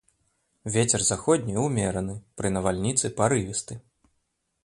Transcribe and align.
Вецер 0.75 1.01
заходні 1.09 1.53
ўмераны, 1.65 2.15
пры 2.41 2.47
навальніцы 2.55 3.05
парывісты. 3.19 3.73